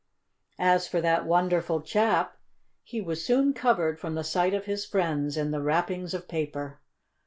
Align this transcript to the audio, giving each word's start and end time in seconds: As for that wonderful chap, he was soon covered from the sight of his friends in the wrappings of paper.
As 0.57 0.87
for 0.87 0.99
that 1.01 1.27
wonderful 1.27 1.79
chap, 1.83 2.35
he 2.81 2.99
was 3.01 3.23
soon 3.23 3.53
covered 3.53 3.99
from 3.99 4.15
the 4.15 4.23
sight 4.23 4.55
of 4.55 4.65
his 4.65 4.83
friends 4.83 5.37
in 5.37 5.51
the 5.51 5.61
wrappings 5.61 6.15
of 6.15 6.27
paper. 6.27 6.79